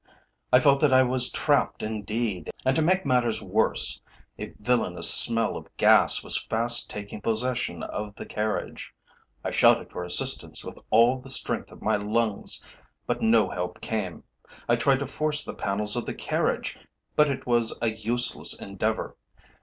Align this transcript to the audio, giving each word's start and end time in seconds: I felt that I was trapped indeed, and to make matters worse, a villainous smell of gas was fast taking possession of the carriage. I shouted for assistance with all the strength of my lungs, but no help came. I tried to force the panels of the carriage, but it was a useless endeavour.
I 0.51 0.59
felt 0.59 0.79
that 0.81 0.91
I 0.91 1.03
was 1.03 1.29
trapped 1.31 1.83
indeed, 1.83 2.49
and 2.65 2.75
to 2.75 2.81
make 2.81 3.05
matters 3.05 3.43
worse, 3.43 4.01
a 4.39 4.51
villainous 4.57 5.13
smell 5.13 5.55
of 5.55 5.67
gas 5.77 6.23
was 6.23 6.41
fast 6.43 6.89
taking 6.89 7.21
possession 7.21 7.83
of 7.83 8.15
the 8.15 8.25
carriage. 8.25 8.95
I 9.43 9.51
shouted 9.51 9.91
for 9.91 10.03
assistance 10.03 10.65
with 10.65 10.79
all 10.89 11.19
the 11.19 11.29
strength 11.29 11.71
of 11.71 11.83
my 11.83 11.97
lungs, 11.97 12.65
but 13.05 13.21
no 13.21 13.47
help 13.51 13.79
came. 13.79 14.23
I 14.67 14.75
tried 14.75 14.97
to 14.97 15.05
force 15.05 15.43
the 15.45 15.53
panels 15.53 15.95
of 15.95 16.07
the 16.07 16.15
carriage, 16.15 16.79
but 17.15 17.29
it 17.29 17.45
was 17.45 17.77
a 17.79 17.89
useless 17.91 18.57
endeavour. 18.59 19.15